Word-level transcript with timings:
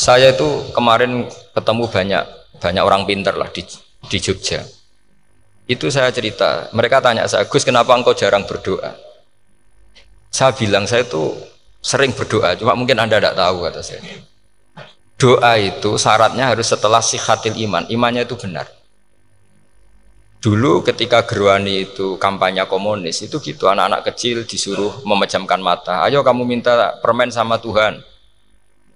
saya 0.00 0.32
itu 0.32 0.72
kemarin 0.72 1.28
ketemu 1.52 1.84
banyak 1.92 2.24
banyak 2.56 2.80
orang 2.80 3.04
pinter 3.04 3.36
lah 3.36 3.52
di, 3.52 3.60
di 4.08 4.16
Jogja. 4.16 4.64
Itu 5.68 5.92
saya 5.92 6.08
cerita, 6.08 6.72
mereka 6.72 7.04
tanya 7.04 7.28
saya, 7.28 7.44
Gus 7.44 7.68
kenapa 7.68 7.92
engkau 7.92 8.16
jarang 8.16 8.48
berdoa? 8.48 8.96
Saya 10.32 10.56
bilang 10.56 10.88
saya 10.88 11.04
itu 11.04 11.36
sering 11.84 12.16
berdoa, 12.16 12.56
cuma 12.56 12.72
mungkin 12.72 12.96
anda 12.96 13.20
tidak 13.20 13.36
tahu 13.36 13.68
kata 13.68 13.80
saya. 13.84 14.00
Doa 15.20 15.52
itu 15.60 16.00
syaratnya 16.00 16.48
harus 16.48 16.72
setelah 16.72 17.04
sihatil 17.04 17.60
iman, 17.68 17.84
imannya 17.92 18.24
itu 18.24 18.40
benar. 18.40 18.72
Dulu 20.40 20.80
ketika 20.80 21.28
Gerwani 21.28 21.84
itu 21.92 22.16
kampanye 22.16 22.64
komunis 22.64 23.20
itu 23.20 23.36
gitu 23.44 23.68
anak-anak 23.68 24.08
kecil 24.08 24.48
disuruh 24.48 25.04
memejamkan 25.04 25.60
mata. 25.60 26.00
Ayo 26.08 26.24
kamu 26.24 26.48
minta 26.48 26.96
permen 27.04 27.28
sama 27.28 27.60
Tuhan. 27.60 28.00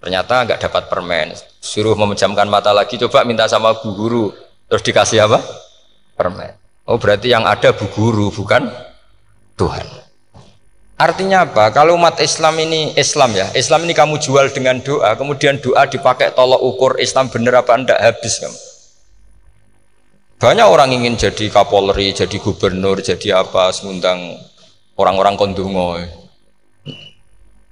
Ternyata 0.04 0.44
nggak 0.44 0.60
dapat 0.68 0.92
permen. 0.92 1.32
Suruh 1.64 1.96
memejamkan 1.96 2.44
mata 2.44 2.76
lagi. 2.76 3.00
Coba 3.00 3.24
minta 3.24 3.48
sama 3.48 3.72
bu 3.72 3.96
guru. 3.96 4.36
Terus 4.68 4.84
dikasih 4.84 5.24
apa? 5.24 5.40
Permen. 6.12 6.52
Oh 6.84 7.00
berarti 7.00 7.32
yang 7.32 7.48
ada 7.48 7.72
bu 7.72 7.88
guru 7.88 8.28
bukan 8.28 8.68
Tuhan. 9.56 10.04
Artinya 11.00 11.48
apa? 11.48 11.72
Kalau 11.72 11.96
umat 11.96 12.20
Islam 12.20 12.60
ini 12.60 12.92
Islam 13.00 13.32
ya, 13.32 13.48
Islam 13.56 13.88
ini 13.88 13.96
kamu 13.96 14.20
jual 14.20 14.52
dengan 14.52 14.78
doa, 14.78 15.16
kemudian 15.16 15.58
doa 15.58 15.88
dipakai 15.88 16.36
tolok 16.36 16.60
ukur 16.60 16.92
Islam 17.00 17.32
bener 17.32 17.56
apa 17.56 17.72
enggak 17.74 17.98
habis 17.98 18.38
kamu. 18.38 18.60
Banyak 20.38 20.66
orang 20.68 20.92
ingin 20.92 21.16
jadi 21.16 21.48
Kapolri, 21.48 22.12
jadi 22.12 22.36
gubernur, 22.38 23.00
jadi 23.00 23.40
apa, 23.40 23.72
semundang 23.72 24.36
orang-orang 24.94 25.34
kondungo. 25.34 25.98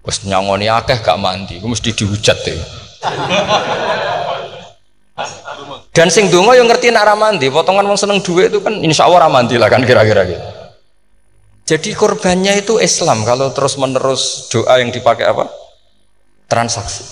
Wes 0.02 0.26
nyangoni 0.26 0.66
akeh 0.66 0.98
gak 0.98 1.14
mandi, 1.14 1.62
gue 1.62 1.70
mesti 1.70 1.94
dihujat 1.94 2.38
deh. 2.42 2.58
Dan 5.92 6.08
sing 6.08 6.32
dongo 6.32 6.56
yang 6.56 6.66
ngerti 6.66 6.90
nak 6.90 7.06
mandi, 7.14 7.52
potongan 7.52 7.86
wong 7.86 8.00
seneng 8.00 8.18
duit 8.18 8.50
itu 8.50 8.58
kan 8.58 8.74
insya 8.82 9.06
Allah 9.06 9.28
ramandi 9.28 9.60
lah 9.60 9.70
kan 9.70 9.84
kira-kira 9.84 10.26
gitu. 10.26 10.42
Jadi 11.62 11.94
korbannya 11.94 12.58
itu 12.58 12.82
Islam 12.82 13.22
kalau 13.22 13.54
terus 13.54 13.78
menerus 13.78 14.50
doa 14.50 14.82
yang 14.82 14.90
dipakai 14.90 15.30
apa? 15.30 15.46
Transaksi. 16.50 17.06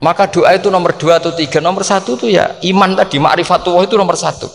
Maka 0.00 0.30
doa 0.30 0.54
itu 0.54 0.70
nomor 0.70 0.96
dua 0.96 1.18
atau 1.18 1.34
tiga, 1.34 1.58
nomor 1.60 1.84
satu 1.84 2.16
itu 2.16 2.32
ya 2.32 2.56
iman 2.72 2.96
tadi, 2.96 3.20
ma'rifatullah 3.20 3.84
itu 3.84 3.98
nomor 3.98 4.16
satu. 4.16 4.48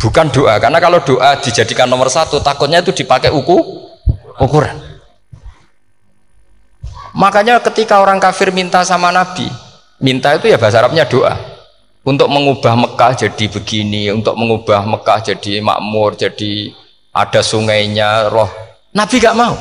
Bukan 0.00 0.32
doa, 0.32 0.56
karena 0.56 0.80
kalau 0.80 1.04
doa 1.04 1.36
dijadikan 1.36 1.84
nomor 1.84 2.08
satu, 2.08 2.40
takutnya 2.40 2.80
itu 2.80 2.88
dipakai 2.96 3.28
uku, 3.28 3.56
ukuran. 4.40 4.89
Makanya 7.14 7.58
ketika 7.58 7.98
orang 7.98 8.22
kafir 8.22 8.54
minta 8.54 8.82
sama 8.86 9.10
Nabi, 9.10 9.50
minta 9.98 10.34
itu 10.34 10.46
ya 10.46 10.56
bahasa 10.56 10.82
Arabnya 10.82 11.06
doa. 11.06 11.34
Untuk 12.00 12.32
mengubah 12.32 12.72
Mekah 12.80 13.12
jadi 13.12 13.44
begini, 13.52 14.08
untuk 14.08 14.32
mengubah 14.32 14.88
Mekah 14.88 15.20
jadi 15.20 15.60
makmur, 15.60 16.16
jadi 16.16 16.72
ada 17.12 17.44
sungainya, 17.44 18.32
roh. 18.32 18.48
Nabi 18.96 19.20
gak 19.20 19.36
mau. 19.36 19.52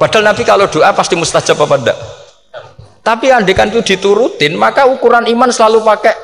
Padahal 0.00 0.32
Nabi 0.32 0.42
kalau 0.48 0.70
doa 0.72 0.88
pasti 0.96 1.20
mustajab 1.20 1.60
apa 1.60 1.76
enggak? 1.76 1.98
Tapi 3.04 3.28
andekan 3.28 3.68
itu 3.68 3.84
diturutin, 3.84 4.56
maka 4.56 4.88
ukuran 4.88 5.28
iman 5.28 5.52
selalu 5.52 5.84
pakai 5.84 6.16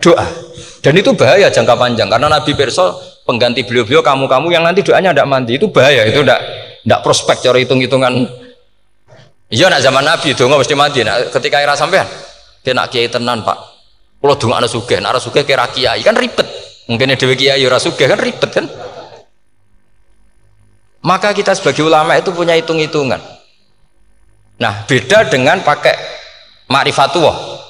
doa. 0.00 0.24
Dan 0.80 0.94
itu 0.96 1.12
bahaya 1.16 1.50
jangka 1.50 1.74
panjang 1.74 2.06
karena 2.06 2.28
Nabi 2.30 2.52
Perso 2.54 2.94
pengganti 3.26 3.66
beliau-beliau 3.66 4.06
kamu-kamu 4.06 4.46
yang 4.54 4.62
nanti 4.62 4.86
doanya 4.86 5.10
tidak 5.10 5.26
mandi 5.26 5.58
itu 5.58 5.66
bahaya 5.66 6.06
itu 6.06 6.22
tidak 6.22 6.40
tidak 6.86 7.00
prospek 7.02 7.36
cara 7.42 7.58
hitung-hitungan. 7.58 8.45
Iya 9.46 9.70
nak 9.70 9.78
zaman 9.78 10.02
Nabi 10.02 10.34
nggak 10.34 10.58
mesti 10.58 10.74
mandi. 10.74 11.00
Nah, 11.06 11.30
ketika 11.30 11.62
era 11.62 11.78
sampean, 11.78 12.06
kena 12.66 12.90
kiai 12.90 13.06
tenan 13.06 13.46
pak. 13.46 13.58
Kalau 14.18 14.34
dong 14.34 14.52
anak 14.58 14.66
suge, 14.66 14.98
anak 14.98 15.22
suge 15.22 15.46
kira 15.46 15.70
kiai 15.70 16.02
kan 16.02 16.18
ribet. 16.18 16.46
Mungkin 16.90 17.14
dewi 17.14 17.38
kiai 17.38 17.62
ora 17.62 17.78
suge 17.78 18.10
kan 18.10 18.18
ribet 18.18 18.50
kan. 18.50 18.66
Maka 21.06 21.30
kita 21.30 21.54
sebagai 21.54 21.86
ulama 21.86 22.18
itu 22.18 22.34
punya 22.34 22.58
hitung-hitungan. 22.58 23.22
Nah 24.58 24.74
beda 24.90 25.30
dengan 25.30 25.62
pakai 25.62 25.94
Ma'rifatullah. 26.66 27.62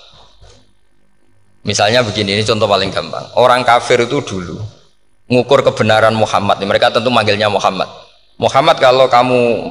Misalnya 1.68 2.00
begini, 2.00 2.40
ini 2.40 2.46
contoh 2.46 2.64
paling 2.64 2.88
gampang. 2.88 3.36
Orang 3.36 3.60
kafir 3.66 4.00
itu 4.00 4.24
dulu 4.24 4.56
ngukur 5.28 5.60
kebenaran 5.60 6.16
Muhammad. 6.16 6.56
Mereka 6.62 6.94
tentu 6.94 7.12
manggilnya 7.12 7.52
Muhammad. 7.52 7.90
Muhammad 8.40 8.80
kalau 8.80 9.10
kamu 9.12 9.68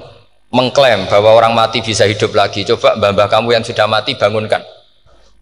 mengklaim 0.56 1.12
bahwa 1.12 1.36
orang 1.36 1.52
mati 1.52 1.84
bisa 1.84 2.08
hidup 2.08 2.32
lagi, 2.32 2.64
coba 2.64 2.96
mbah-mbah 2.96 3.28
kamu 3.28 3.60
yang 3.60 3.64
sudah 3.68 3.84
mati 3.92 4.16
bangunkan. 4.16 4.64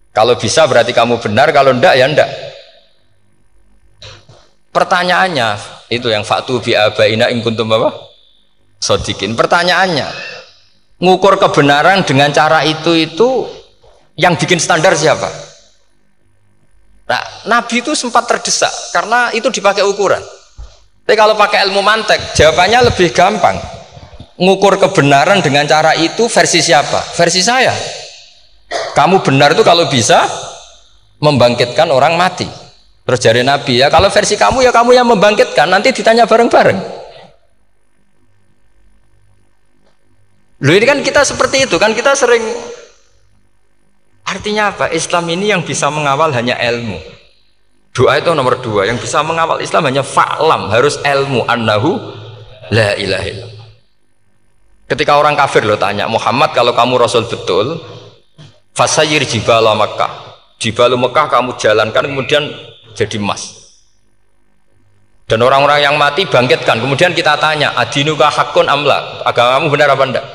Kalau 0.09 0.34
bisa 0.34 0.66
berarti 0.66 0.90
kamu 0.90 1.22
benar, 1.22 1.53
kalau 1.53 1.69
ndak 1.74 1.94
ya 1.94 2.09
ndak. 2.09 2.29
Pertanyaannya 4.73 5.53
itu 5.94 6.09
yang 6.09 6.25
faktu 6.25 6.57
bi 6.57 6.73
abaina 6.73 7.29
in 7.29 7.46
kuntum 7.46 7.69
apa? 7.69 7.94
Sodikin. 8.81 9.38
Pertanyaannya, 9.38 10.09
ngukur 10.97 11.38
kebenaran 11.38 12.02
dengan 12.02 12.34
cara 12.34 12.66
itu 12.66 12.97
itu 12.97 13.46
yang 14.18 14.34
bikin 14.34 14.57
standar 14.57 14.97
siapa? 14.97 15.29
Nah, 17.06 17.22
Nabi 17.46 17.85
itu 17.85 17.94
sempat 17.94 18.25
terdesak 18.25 18.73
karena 18.90 19.29
itu 19.29 19.46
dipakai 19.53 19.85
ukuran. 19.85 20.22
Tapi 21.03 21.16
kalau 21.19 21.38
pakai 21.38 21.69
ilmu 21.69 21.84
mantek, 21.84 22.34
jawabannya 22.34 22.90
lebih 22.90 23.13
gampang. 23.13 23.72
Ngukur 24.44 24.76
kebenaran 24.76 25.40
dengan 25.40 25.64
cara 25.64 25.96
itu 25.96 26.28
versi 26.28 26.59
siapa? 26.59 27.00
Versi 27.16 27.40
saya. 27.40 27.72
Kamu 28.92 29.24
benar 29.24 29.56
itu 29.56 29.64
kalau 29.64 29.88
bisa 29.88 30.28
membangkitkan 31.24 31.88
orang 31.88 32.20
mati. 32.20 32.44
Terus 33.03 33.20
jari 33.24 33.44
Nabi 33.44 33.80
ya, 33.80 33.88
kalau 33.88 34.12
versi 34.12 34.36
kamu 34.36 34.64
ya 34.68 34.72
kamu 34.76 34.96
yang 34.96 35.08
membangkitkan, 35.08 35.68
nanti 35.72 35.96
ditanya 35.96 36.28
bareng-bareng. 36.28 36.80
Loh 40.64 40.74
ini 40.76 40.86
kan 40.88 41.00
kita 41.03 41.28
seperti 41.28 41.68
itu 41.68 41.76
kan 41.76 41.92
kita 41.92 42.16
sering 42.16 42.40
Artinya 44.24 44.72
apa? 44.74 44.90
Islam 44.90 45.30
ini 45.30 45.52
yang 45.52 45.62
bisa 45.62 45.92
mengawal 45.92 46.32
hanya 46.34 46.58
ilmu. 46.58 46.98
Doa 47.94 48.18
itu 48.18 48.34
nomor 48.34 48.58
dua. 48.64 48.90
Yang 48.90 49.06
bisa 49.06 49.22
mengawal 49.22 49.62
Islam 49.62 49.86
hanya 49.86 50.02
fa'lam. 50.02 50.72
Harus 50.74 50.98
ilmu. 51.06 51.46
Annahu 51.46 52.00
la 52.74 52.98
ilaha. 52.98 53.53
Ketika 54.88 55.16
orang 55.16 55.34
kafir 55.34 55.64
lo 55.64 55.80
tanya, 55.80 56.06
Muhammad 56.12 56.52
kalau 56.52 56.76
kamu 56.76 57.00
Rasul 57.00 57.26
betul, 57.26 57.80
fasayir 58.76 59.24
jibala 59.24 59.74
Mekah. 59.74 60.36
Jibalu 60.60 60.96
Mekah 61.00 61.28
kamu 61.28 61.56
jalankan 61.60 62.04
kemudian 62.08 62.44
jadi 62.94 63.18
emas. 63.20 63.64
Dan 65.24 65.40
orang-orang 65.40 65.82
yang 65.82 65.96
mati 65.96 66.28
bangkitkan. 66.28 66.84
Kemudian 66.84 67.16
kita 67.16 67.40
tanya, 67.40 67.74
adinuka 67.80 68.28
hakun 68.28 68.68
amla. 68.68 69.24
Agamamu 69.24 69.72
benar 69.72 69.96
apa 69.96 70.04
enggak? 70.04 70.26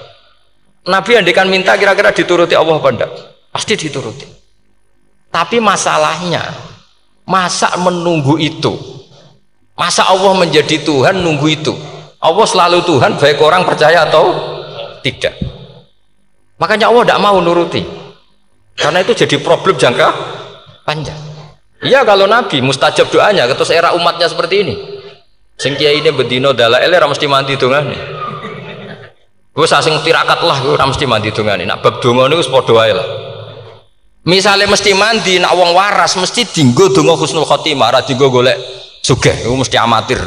Nabi 0.89 1.21
andikan 1.21 1.47
minta 1.53 1.77
kira-kira 1.77 2.11
dituruti 2.11 2.57
Allah 2.57 2.81
apa 2.81 2.89
enggak? 2.89 3.13
pasti 3.59 3.75
dituruti 3.75 4.23
tapi 5.35 5.59
masalahnya 5.61 6.47
masa 7.27 7.75
menunggu 7.81 8.37
itu 8.39 8.77
masa 9.75 10.07
Allah 10.09 10.37
menjadi 10.37 10.79
Tuhan 10.85 11.19
nunggu 11.19 11.47
itu 11.49 11.75
Allah 12.19 12.47
selalu 12.47 12.83
Tuhan 12.83 13.15
baik 13.15 13.39
orang 13.39 13.63
percaya 13.63 14.07
atau 14.11 14.35
tidak. 15.07 15.39
Makanya 16.59 16.91
Allah 16.91 17.07
tidak 17.07 17.23
mau 17.23 17.39
nuruti. 17.39 17.83
Karena 18.75 19.03
itu 19.03 19.15
jadi 19.15 19.39
problem 19.39 19.79
jangka 19.79 20.09
panjang. 20.83 21.19
Iya 21.79 22.03
kalau 22.03 22.27
Nabi 22.27 22.59
mustajab 22.59 23.07
doanya 23.11 23.47
terus 23.47 23.71
era 23.71 23.95
umatnya 23.95 24.27
seperti 24.27 24.55
ini. 24.67 24.75
Sing 25.59 25.79
kiai 25.79 26.03
ini 26.03 26.11
bedino 26.11 26.51
dala 26.55 26.83
ele 26.83 26.99
mesti 26.99 27.27
mati 27.31 27.55
dongane. 27.55 27.99
Gue 29.55 29.67
sasing 29.67 30.03
tirakat 30.03 30.43
lah 30.43 30.59
gue 30.63 30.75
mesti 30.75 31.07
mati 31.07 31.31
dongane. 31.31 31.67
Nak 31.67 31.83
bab 31.83 32.03
dongo 32.03 32.27
ini 32.27 32.39
sepodo 32.43 32.75
lah. 32.79 33.07
Misalnya 34.27 34.67
mesti 34.67 34.93
mandi 34.99 35.39
nak 35.39 35.55
wong 35.55 35.71
waras 35.73 36.19
mesti 36.19 36.43
dinggo 36.51 36.91
donga 36.91 37.15
husnul 37.15 37.47
khotimah 37.47 37.95
ora 37.95 38.03
golek 38.03 38.59
itu 39.01 39.55
mesti 39.55 39.81
amatir 39.81 40.21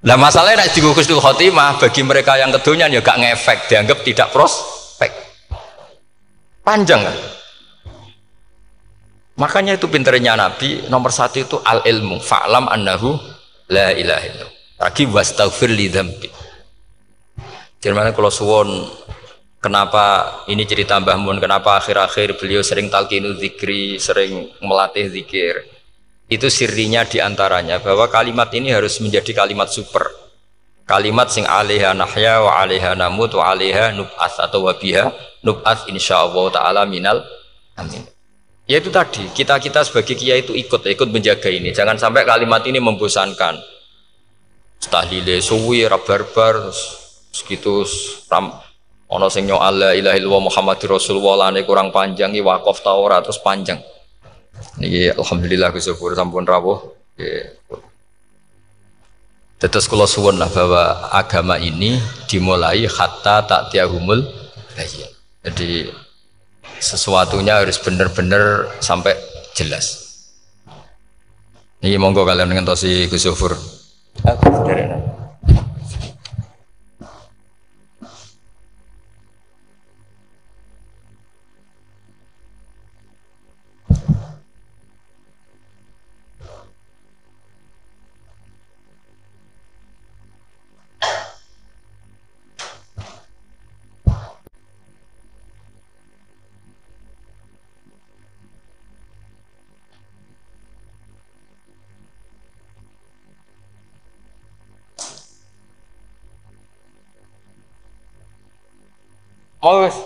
lah 0.00 0.16
masalahnya 0.16 0.64
nak 0.64 0.72
dinggo 0.72 0.96
husnul 0.96 1.20
khotimah 1.20 1.76
bagi 1.76 2.00
mereka 2.00 2.40
yang 2.40 2.48
kedunya 2.56 2.88
ya 2.88 3.04
gak 3.04 3.20
ngefek 3.20 3.58
dianggap 3.68 3.98
tidak 4.00 4.28
prospek. 4.32 5.12
Panjang 6.64 7.04
kan? 7.04 7.16
Makanya 9.36 9.76
itu 9.76 9.88
pinternya 9.88 10.36
Nabi 10.36 10.88
nomor 10.88 11.12
satu 11.12 11.36
itu 11.40 11.56
al 11.64 11.84
ilmu 11.84 12.20
fa'lam 12.20 12.68
annahu 12.68 13.16
la 13.72 13.92
ilaha 13.92 14.24
illallah. 14.24 14.56
Lagi 14.80 15.04
wastaghfir 15.04 15.68
li 15.68 15.92
dzambi. 15.92 16.28
Jadi 17.80 17.92
kalau 18.12 18.32
suwon 18.32 18.68
Kenapa 19.60 20.40
ini 20.48 20.64
cerita 20.64 20.96
Mbah 20.96 21.20
Mun, 21.20 21.36
kenapa 21.36 21.76
akhir-akhir 21.76 22.40
beliau 22.40 22.64
sering 22.64 22.88
talqinu 22.88 23.36
zikri, 23.36 24.00
sering 24.00 24.48
melatih 24.64 25.12
zikir. 25.12 25.68
Itu 26.30 26.46
sirinya 26.46 27.02
di 27.02 27.18
antaranya 27.18 27.82
bahwa 27.82 28.06
kalimat 28.06 28.54
ini 28.54 28.70
harus 28.70 29.02
menjadi 29.02 29.34
kalimat 29.34 29.66
super. 29.66 30.06
kalimat 30.90 31.30
sing 31.30 31.46
alaiha 31.46 31.94
nahya 31.94 32.42
wa 32.42 32.66
alaiha 32.66 32.98
namut 32.98 33.30
wa 33.38 33.54
alaiha 33.54 33.94
nub'ats 33.94 34.42
atau 34.42 34.66
wa 34.66 34.74
biha 34.74 35.06
nub'ats 35.46 35.86
insyaallah 35.86 36.50
taala 36.50 36.82
minal 36.82 37.22
amin. 37.78 38.02
Ya 38.66 38.82
itu 38.82 38.90
tadi 38.90 39.30
kita 39.30 39.62
kita 39.62 39.86
sebagai 39.86 40.18
kiai 40.18 40.42
itu 40.42 40.50
ikut 40.50 40.82
ikut 40.90 41.08
menjaga 41.14 41.46
ini. 41.46 41.70
Jangan 41.70 41.94
sampai 41.94 42.26
kalimat 42.26 42.66
ini 42.66 42.82
membosankan. 42.82 43.54
Tahlile 44.90 45.38
suwi 45.38 45.86
rabarbar 45.86 46.74
segitu 47.30 47.86
ram 48.26 48.50
ono 49.10 49.26
sing 49.30 49.46
nyoal 49.46 49.74
la 49.78 49.90
illallah 49.94 50.42
Muhammadur 50.42 50.98
Rasulullah 50.98 51.46
lane 51.46 51.62
kurang 51.62 51.94
panjang 51.94 52.34
iki 52.34 52.42
wakaf 52.42 52.82
terus 52.82 53.38
panjang 53.38 53.78
niki 54.80 55.12
alhamdulillah 55.12 55.70
Gus 55.76 55.86
sampun 55.86 56.48
rawuh 56.48 56.80
Tetes 59.60 59.84
kula 59.92 60.08
suwun 60.08 60.40
lah 60.40 60.48
bahwa 60.48 61.12
agama 61.12 61.60
ini 61.60 62.00
dimulai 62.24 62.88
hatta 62.88 63.44
tak 63.44 63.68
tiahumul 63.68 64.24
bayin. 64.72 65.12
Jadi 65.44 65.84
sesuatunya 66.80 67.60
harus 67.60 67.76
benar-benar 67.76 68.72
sampai 68.80 69.12
jelas. 69.52 70.16
Ini 71.84 72.00
monggo 72.00 72.24
kalian 72.24 72.48
dengan 72.48 72.72
tosi 72.72 73.04
Gus 73.12 73.28
Zufur. 73.28 73.52
Aku 74.24 74.64
dari 74.64 74.88
Mau 109.60 109.84
wis. 109.84 109.96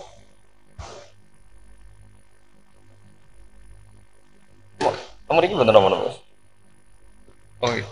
Kamu 5.30 5.40
ini 5.46 5.54
bener 5.54 5.74
nomor 5.74 5.94
bos. 5.94 6.18
Oh 7.62 7.70
iya. 7.70 7.86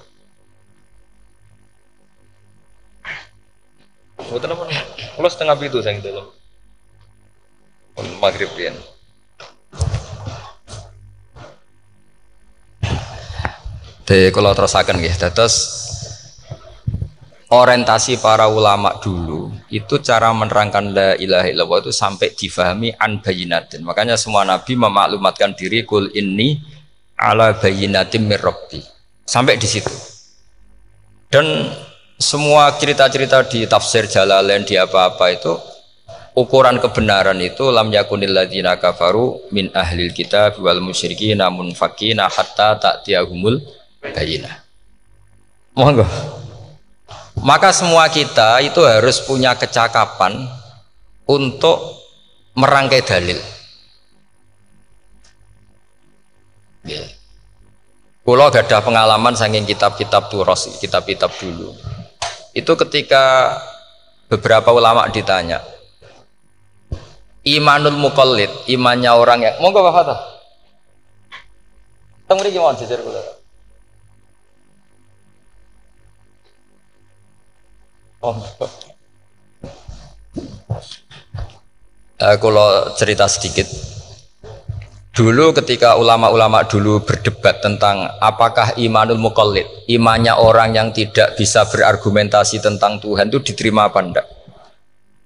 Betul 4.18 4.50
apa? 4.52 4.64
Kalau 5.14 5.28
setengah 5.30 5.56
itu 5.62 5.78
saya 5.82 5.98
gitu 6.02 6.10
loh. 6.10 6.26
Maghrib 8.18 8.50
ya. 8.58 8.74
Jadi 14.02 14.28
kalau 14.34 14.52
terusakan 14.52 15.00
gitu, 15.00 15.30
terus 15.32 15.81
orientasi 17.52 18.16
para 18.24 18.48
ulama 18.48 18.96
dulu 18.96 19.52
itu 19.68 20.00
cara 20.00 20.32
menerangkan 20.32 20.88
la 20.88 21.12
ilaha 21.20 21.52
illallah 21.52 21.78
itu 21.84 21.92
sampai 21.92 22.32
difahami 22.32 22.96
an 22.96 23.20
bayinatin. 23.20 23.84
Makanya 23.84 24.16
semua 24.16 24.48
nabi 24.48 24.72
memaklumatkan 24.72 25.52
diri 25.52 25.84
kul 25.84 26.08
ini 26.16 26.56
ala 27.20 27.52
bayinatin 27.52 28.24
mirrabbi 28.24 28.80
sampai 29.28 29.60
di 29.60 29.68
situ. 29.68 29.92
Dan 31.28 31.68
semua 32.16 32.72
cerita-cerita 32.80 33.44
di 33.44 33.68
tafsir 33.68 34.08
Jalalain 34.08 34.64
di 34.64 34.80
apa-apa 34.80 35.28
itu 35.28 35.52
ukuran 36.32 36.80
kebenaran 36.80 37.36
itu 37.44 37.68
lam 37.68 37.92
yakunil 37.92 38.32
ladina 38.32 38.80
kafaru 38.80 39.52
min 39.52 39.68
ahlil 39.76 40.08
kitab 40.16 40.56
wal 40.56 40.80
musyriki 40.80 41.36
namun 41.36 41.76
fakina 41.76 42.32
hatta 42.32 42.80
ta'tiyahumul 42.80 43.60
bayinah. 44.00 44.56
Monggo 45.76 46.04
maka 47.42 47.74
semua 47.74 48.06
kita 48.06 48.62
itu 48.62 48.78
harus 48.86 49.18
punya 49.26 49.58
kecakapan 49.58 50.46
untuk 51.26 51.98
merangkai 52.54 53.02
dalil. 53.02 53.38
Yeah. 56.86 57.06
Kalau 58.22 58.54
gak 58.54 58.70
ada 58.70 58.78
pengalaman 58.86 59.34
saking 59.34 59.66
kitab-kitab 59.66 60.30
turos, 60.30 60.78
kitab-kitab 60.78 61.34
dulu. 61.42 61.74
Itu 62.54 62.78
ketika 62.78 63.58
beberapa 64.30 64.70
ulama 64.70 65.10
ditanya, 65.10 65.58
imanul 67.42 67.98
mukallid, 67.98 68.50
imannya 68.70 69.10
orang 69.10 69.42
yang 69.42 69.54
monggo 69.58 69.82
Pak 69.82 69.94
Fatah. 69.94 70.20
Teng 72.30 72.38
mriki 72.38 72.62
mawon 72.62 72.78
jejer 72.78 73.02
Oh. 78.22 78.38
Uh, 82.22 82.36
kalau 82.38 82.94
cerita 82.94 83.26
sedikit, 83.26 83.66
dulu 85.10 85.50
ketika 85.58 85.98
ulama-ulama 85.98 86.62
dulu 86.62 87.02
berdebat 87.02 87.58
tentang 87.58 88.06
apakah 88.22 88.78
imanul 88.78 89.18
mukallid, 89.18 89.66
imannya 89.90 90.38
orang 90.38 90.70
yang 90.78 90.88
tidak 90.94 91.34
bisa 91.34 91.66
berargumentasi 91.66 92.62
tentang 92.62 93.02
Tuhan 93.02 93.26
itu 93.26 93.42
diterima 93.42 93.90
apa 93.90 93.98
enggak? 93.98 94.26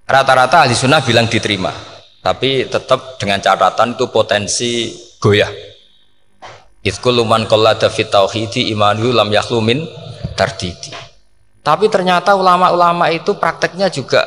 Rata-rata 0.09 0.65
ahli 0.65 0.73
sunnah 0.73 1.05
bilang 1.05 1.29
diterima, 1.29 1.69
tapi 2.25 2.65
tetap 2.65 3.21
dengan 3.21 3.37
catatan 3.45 3.93
itu 3.93 4.09
potensi 4.09 4.89
goyah. 5.21 5.53
Itkuluman 6.81 7.45
qallada 7.45 7.93
fit 7.93 8.09
tauhidi 8.09 8.73
imanu 8.73 9.13
lam 9.13 9.29
yakhlumin 9.29 9.85
tardidi. 10.33 11.06
Tapi 11.67 11.91
ternyata 11.91 12.31
ulama-ulama 12.31 13.11
itu 13.11 13.35
prakteknya 13.35 13.91
juga 13.91 14.23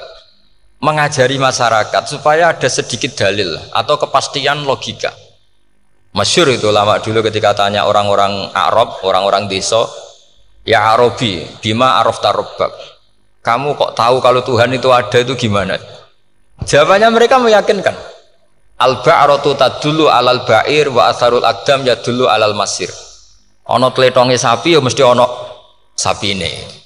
mengajari 0.76 1.40
masyarakat 1.40 2.04
supaya 2.04 2.52
ada 2.52 2.68
sedikit 2.68 3.16
dalil 3.16 3.56
atau 3.72 3.96
kepastian 3.96 4.68
logika. 4.68 5.08
Masyur 6.12 6.52
itu 6.52 6.68
ulama 6.68 7.00
dulu 7.00 7.24
ketika 7.24 7.56
tanya 7.56 7.88
orang-orang 7.88 8.52
Arab, 8.52 9.00
orang-orang 9.08 9.48
desa, 9.48 9.88
ya 10.68 10.92
Arabi, 10.92 11.48
bima 11.64 12.04
araf 12.04 12.20
tarobbak. 12.20 12.76
Kamu 13.40 13.72
kok 13.72 13.96
tahu 13.96 14.20
kalau 14.20 14.44
Tuhan 14.44 14.76
itu 14.76 14.92
ada 14.92 15.16
itu 15.16 15.32
gimana? 15.32 15.80
Jawabannya 16.68 17.08
mereka 17.08 17.40
meyakinkan. 17.40 17.96
Al 18.84 19.00
ba'ratu 19.00 19.56
tadullu 19.56 20.12
alal 20.12 20.44
ba'ir 20.44 20.92
wa 20.92 21.08
akdam 21.08 21.88
ya 21.88 21.96
dulu 21.96 22.28
alal 22.28 22.52
masir. 22.52 22.92
Ono 23.64 23.88
tletonge 23.96 24.36
sapi 24.36 24.76
ya 24.76 24.84
mesti 24.84 25.00
ono 25.00 25.24
sapine 25.96 26.79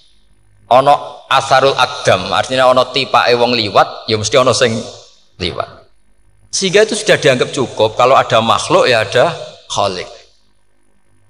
ono 0.70 1.26
asarul 1.28 1.76
akdam 1.76 2.32
artinya 2.32 2.70
ono 2.70 2.88
tipa 2.94 3.28
wong 3.36 3.52
liwat 3.52 4.08
ya 4.08 4.16
mesti 4.16 4.36
ono 4.38 4.52
sing 4.56 4.72
liwat. 5.40 5.84
Sehingga 6.54 6.86
itu 6.86 6.94
sudah 6.94 7.18
dianggap 7.18 7.50
cukup 7.50 7.98
kalau 7.98 8.14
ada 8.14 8.38
makhluk 8.38 8.86
ya 8.86 9.02
ada 9.02 9.34
khalik. 9.66 10.06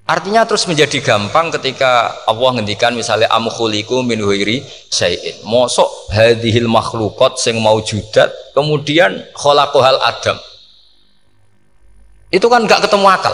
Artinya 0.04 0.44
terus 0.44 0.68
menjadi 0.68 1.00
gampang 1.00 1.48
ketika 1.48 2.12
Allah 2.28 2.60
ngendikan 2.60 2.92
misalnya 2.92 3.24
amkhuliku 3.32 4.04
min 4.04 4.20
huiri 4.20 4.60
syai'in. 4.92 5.48
Mosok 5.48 6.12
hadhil 6.12 6.68
makhlukot 6.68 7.40
sing 7.40 7.56
mau 7.56 7.80
judat 7.80 8.28
kemudian 8.52 9.24
kholakohal 9.32 9.96
adam. 10.04 10.36
Itu 12.28 12.52
kan 12.52 12.68
gak 12.68 12.84
ketemu 12.84 13.08
akal. 13.08 13.32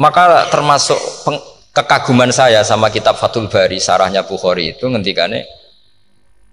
Maka 0.00 0.48
termasuk 0.48 0.96
peng, 1.28 1.36
kekaguman 1.78 2.34
saya 2.34 2.66
sama 2.66 2.90
kitab 2.90 3.14
Fathul 3.14 3.46
Bari 3.46 3.78
sarahnya 3.78 4.26
Bukhari 4.26 4.74
itu 4.74 4.90
ngendikane 4.90 5.46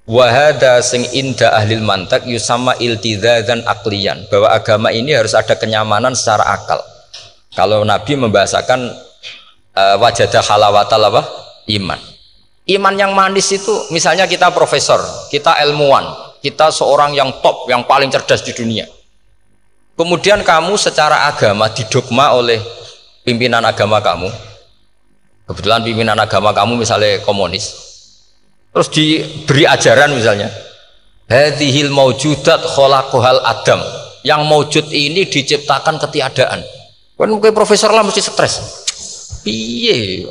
wahada 0.06 0.78
sing 0.86 1.02
inda 1.18 1.50
ahlil 1.50 1.82
mantak 1.82 2.30
yusama 2.30 2.78
dan 2.78 3.66
aklian 3.66 4.22
bahwa 4.30 4.54
agama 4.54 4.94
ini 4.94 5.18
harus 5.18 5.34
ada 5.34 5.58
kenyamanan 5.58 6.14
secara 6.14 6.46
akal. 6.54 6.78
Kalau 7.58 7.82
Nabi 7.82 8.14
membahasakan 8.14 8.94
uh, 9.74 9.96
wajadah 9.98 10.44
halawatal 10.46 11.02
apa? 11.10 11.22
iman. 11.74 11.98
Iman 12.70 12.94
yang 12.94 13.18
manis 13.18 13.50
itu 13.50 13.74
misalnya 13.90 14.30
kita 14.30 14.54
profesor 14.54 15.02
kita 15.34 15.58
ilmuwan 15.66 16.06
kita 16.46 16.70
seorang 16.70 17.18
yang 17.18 17.42
top 17.42 17.66
yang 17.66 17.82
paling 17.90 18.14
cerdas 18.14 18.46
di 18.46 18.54
dunia. 18.54 18.86
Kemudian 19.98 20.46
kamu 20.46 20.78
secara 20.78 21.26
agama 21.26 21.72
didogma 21.74 22.36
oleh 22.38 22.62
pimpinan 23.26 23.64
agama 23.66 24.04
kamu 24.04 24.30
kebetulan 25.46 25.82
pimpinan 25.86 26.18
agama 26.18 26.52
kamu 26.52 26.82
misalnya 26.82 27.22
komunis. 27.22 27.74
Terus 28.76 28.92
diberi 28.92 29.64
ajaran 29.64 30.12
misalnya 30.12 30.52
hadhil 31.32 31.94
maujudat 31.94 32.62
kholaqohal 32.76 33.42
adam. 33.46 33.82
Yang 34.26 34.42
maujud 34.50 34.86
ini 34.90 35.30
diciptakan 35.30 36.02
ketiadaan. 36.02 36.66
Kan 37.16 37.30
mungkin 37.30 37.54
profesor 37.54 37.94
lah 37.94 38.02
mesti 38.02 38.26
stres. 38.26 38.58
Piye? 39.46 40.26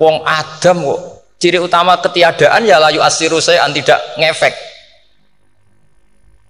Wong 0.00 0.24
adam 0.24 0.80
kok 0.80 1.00
ciri 1.36 1.60
utama 1.60 2.00
ketiadaan 2.00 2.64
ya 2.64 2.80
layu 2.80 3.04
asiru 3.04 3.36
saya 3.38 3.68
tidak 3.68 4.00
ngefek. 4.16 4.54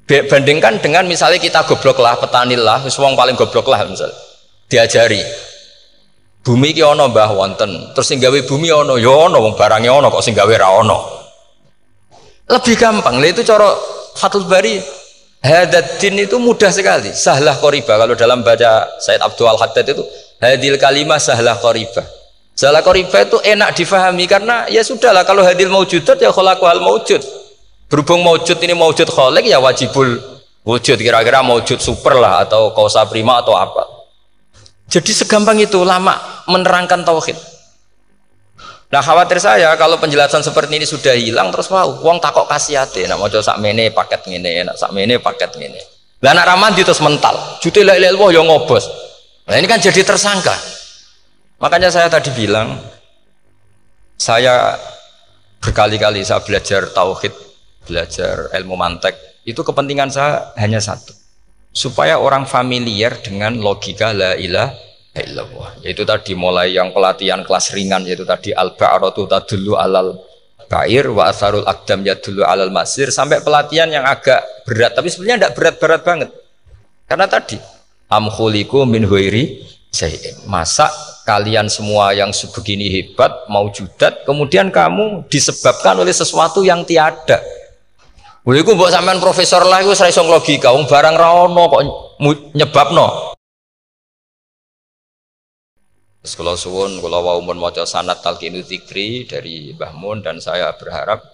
Bandingkan 0.07 0.79
dengan 0.79 1.03
misalnya 1.11 1.43
kita 1.43 1.67
goblok 1.67 1.99
lah 1.99 2.15
petani 2.15 2.55
lah 2.55 2.79
wong 2.79 3.19
paling 3.19 3.35
goblok 3.35 3.67
lah 3.67 3.83
misalnya. 3.85 4.15
Diajari 4.71 5.19
bumi 6.45 6.77
ki 6.77 6.85
ono 6.85 7.09
mbah 7.09 7.33
wonten. 7.33 7.97
Terus 7.97 8.07
sing 8.07 8.21
gawe 8.21 8.39
bumi 8.45 8.69
ono 8.69 9.01
ya 9.01 9.11
ono 9.11 9.41
wong 9.41 9.57
barangnya 9.57 9.91
ono 9.91 10.13
kok 10.13 10.23
sing 10.23 10.37
gawe 10.37 10.55
ra 10.55 10.69
ono 10.85 10.99
lebih 12.45 12.77
gampang. 12.77 13.17
Lah 13.17 13.29
itu 13.33 13.41
cara 13.41 13.73
Fatul 14.15 14.45
Bari 14.45 14.77
Hadatin 15.41 16.21
itu 16.21 16.37
mudah 16.37 16.69
sekali. 16.69 17.11
Sahlah 17.17 17.57
koriba 17.57 17.97
kalau 17.97 18.13
dalam 18.13 18.45
baca 18.45 19.01
Said 19.01 19.25
Abdul 19.25 19.49
Haddad 19.49 19.89
itu 19.89 20.05
hadil 20.45 20.77
kalimah 20.77 21.17
sahlah 21.17 21.57
koriba 21.57 22.05
sahlah 22.53 22.85
koriba 22.85 23.25
itu 23.25 23.41
enak 23.41 23.73
difahami 23.73 24.29
karena 24.29 24.69
ya 24.69 24.85
sudahlah 24.85 25.25
kalau 25.25 25.41
hadil 25.41 25.73
maujudat 25.73 26.21
ya 26.21 26.29
kholaku 26.29 26.69
al 26.69 26.85
maujud 26.85 27.25
berhubung 27.89 28.21
maujud 28.21 28.61
ini 28.61 28.77
maujud 28.77 29.09
kholik 29.09 29.49
ya 29.49 29.57
wajibul 29.63 30.21
wujud. 30.65 30.97
Kira-kira 31.01 31.41
maujud 31.45 31.81
super 31.81 32.17
lah 32.17 32.45
atau 32.45 32.73
kausa 32.77 33.05
prima 33.09 33.41
atau 33.41 33.57
apa 33.57 33.94
jadi 34.89 35.11
segampang 35.13 35.59
itu 35.61 35.81
lama 35.83 36.17
menerangkan 36.49 37.03
tauhid 37.03 37.55
Nah 38.95 39.03
khawatir 39.03 39.43
saya 39.43 39.75
kalau 39.75 39.99
penjelasan 39.99 40.39
seperti 40.47 40.79
ini 40.79 40.87
sudah 40.87 41.19
hilang 41.19 41.51
terus 41.51 41.67
wow, 41.67 41.99
uang 42.07 42.23
takok 42.23 42.47
kasihate, 42.47 43.11
nak 43.11 43.19
mau 43.19 43.27
sak 43.27 43.59
mene 43.59 43.91
paket 43.91 44.23
ngene, 44.31 44.71
nak 44.71 44.79
sak 44.79 44.95
mene 44.95 45.19
paket 45.19 45.51
ngene. 45.59 45.83
Lah 46.23 46.31
anak 46.31 46.47
ramadi 46.47 46.87
terus 46.87 47.03
mental, 47.03 47.35
jute 47.59 47.83
la 47.83 47.99
ilaha 47.99 48.31
yang 48.31 48.47
ngobos. 48.47 48.87
Nah 49.51 49.59
ini 49.59 49.67
kan 49.67 49.83
jadi 49.83 49.99
tersangka. 50.07 50.55
Makanya 51.59 51.91
saya 51.91 52.07
tadi 52.07 52.31
bilang, 52.39 52.79
saya 54.15 54.79
berkali-kali 55.59 56.23
saya 56.23 56.39
belajar 56.47 56.87
tauhid, 56.95 57.35
belajar 57.91 58.47
ilmu 58.55 58.79
mantek, 58.79 59.19
itu 59.43 59.59
kepentingan 59.59 60.15
saya 60.15 60.55
hanya 60.55 60.79
satu, 60.79 61.11
supaya 61.75 62.23
orang 62.23 62.47
familiar 62.47 63.19
dengan 63.19 63.59
logika 63.59 64.15
la 64.15 64.39
ilaha 64.39 64.73
illallah. 65.19 65.83
Yaitu 65.83 66.07
tadi 66.07 66.39
mulai 66.39 66.73
yang 66.73 66.95
pelatihan 66.95 67.43
kelas 67.43 67.75
ringan 67.75 68.07
yaitu 68.07 68.23
tadi 68.23 68.55
al 68.55 68.79
ba'ratu 68.79 69.27
tadullu 69.27 69.75
alal 69.75 70.15
bair 70.71 71.11
wa 71.11 71.29
asarul 71.29 71.67
akdam 71.67 72.07
ya 72.07 72.15
dulu 72.15 72.47
alal 72.47 72.71
masir. 72.71 73.11
Sampai 73.11 73.43
pelatihan 73.43 73.91
yang 73.91 74.07
agak 74.07 74.41
berat 74.65 74.95
tapi 74.95 75.11
sebenarnya 75.11 75.45
tidak 75.45 75.53
berat-berat 75.59 76.03
banget. 76.07 76.31
Karena 77.11 77.27
tadi 77.27 77.59
am 78.09 78.31
khuliku 78.31 78.87
min 78.87 79.05
huiri 79.05 79.67
masa 80.51 80.91
kalian 81.23 81.71
semua 81.71 82.11
yang 82.11 82.35
sebegini 82.35 82.91
hebat 82.91 83.31
mau 83.47 83.71
judat 83.71 84.27
kemudian 84.27 84.69
kamu 84.75 85.25
disebabkan 85.31 85.95
oleh 86.03 86.11
sesuatu 86.11 86.67
yang 86.67 86.83
tiada 86.83 87.39
Boleh 88.45 88.61
gue 88.61 88.77
buat 88.77 88.93
sampean 88.93 89.25
profesor 89.25 89.65
lah, 89.65 89.81
gue 89.81 89.97
serai 89.97 90.13
logika, 90.21 90.69
wong 90.77 90.85
barang 90.85 91.17
rawono 91.17 91.65
kok 91.65 91.83
nyebabno. 92.53 93.33
Terus 96.21 96.35
kalau 96.37 96.53
suwun, 96.53 97.01
kalau 97.01 97.25
wau 97.25 97.41
mun 97.41 97.57
maca 97.57 97.89
sanad 97.89 98.21
talqinu 98.21 98.61
dari 99.25 99.73
Mbah 99.73 99.97
Mun 99.97 100.21
dan 100.21 100.45
saya 100.45 100.77
berharap 100.77 101.25